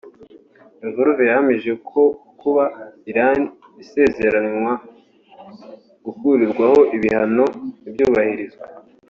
[0.81, 2.01] Lavrov yahamije ko
[2.39, 2.63] kuba
[3.11, 3.39] Iran
[3.83, 4.73] isezeranywa
[6.05, 7.45] gukurirwaho ibihano
[7.81, 8.63] ntibyubahirizwe